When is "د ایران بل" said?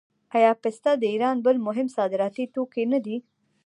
0.97-1.55